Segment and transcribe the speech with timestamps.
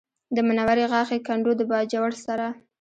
[0.35, 2.47] د منورې غاښی کنډو د باجوړ سره